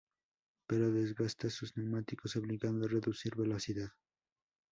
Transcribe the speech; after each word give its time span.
Pero 0.65 0.89
desgasta 0.91 1.47
tus 1.49 1.77
neumáticos, 1.77 2.35
obligando 2.35 2.85
a 2.85 2.89
reducir 2.89 3.35
velocidad. 3.35 3.89